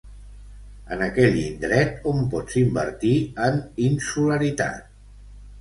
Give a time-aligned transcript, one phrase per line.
[0.95, 3.13] En aquell indret on pots invertir
[3.49, 4.85] en insularitat.